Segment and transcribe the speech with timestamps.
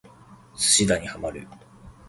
[0.55, 1.47] 寿司打にハマる